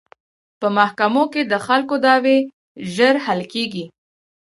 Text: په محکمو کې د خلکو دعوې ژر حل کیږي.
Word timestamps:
په 0.59 0.67
محکمو 0.77 1.23
کې 1.33 1.41
د 1.51 1.53
خلکو 1.65 1.95
دعوې 2.05 2.37
ژر 2.93 3.15
حل 3.25 3.41
کیږي. 3.53 3.85